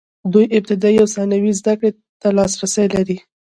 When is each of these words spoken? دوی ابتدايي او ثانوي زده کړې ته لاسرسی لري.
دوی 0.33 0.45
ابتدايي 0.57 0.97
او 1.03 1.07
ثانوي 1.15 1.51
زده 1.59 1.73
کړې 1.79 1.91
ته 2.21 2.27
لاسرسی 2.37 2.85
لري. 2.95 3.17